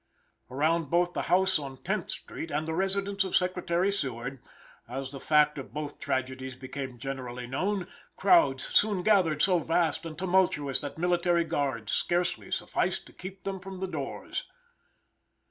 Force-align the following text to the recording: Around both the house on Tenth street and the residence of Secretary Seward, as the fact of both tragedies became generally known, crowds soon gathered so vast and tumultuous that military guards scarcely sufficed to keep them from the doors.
Around 0.49 0.85
both 0.89 1.13
the 1.13 1.21
house 1.29 1.59
on 1.59 1.77
Tenth 1.83 2.09
street 2.09 2.49
and 2.49 2.67
the 2.67 2.73
residence 2.73 3.23
of 3.23 3.35
Secretary 3.35 3.91
Seward, 3.91 4.41
as 4.89 5.11
the 5.11 5.19
fact 5.19 5.59
of 5.59 5.75
both 5.75 5.99
tragedies 5.99 6.55
became 6.55 6.97
generally 6.97 7.45
known, 7.45 7.85
crowds 8.15 8.63
soon 8.63 9.03
gathered 9.03 9.43
so 9.43 9.59
vast 9.59 10.03
and 10.03 10.17
tumultuous 10.17 10.81
that 10.81 10.97
military 10.97 11.43
guards 11.43 11.91
scarcely 11.91 12.49
sufficed 12.49 13.05
to 13.05 13.13
keep 13.13 13.43
them 13.43 13.59
from 13.59 13.77
the 13.77 13.85
doors. 13.85 14.47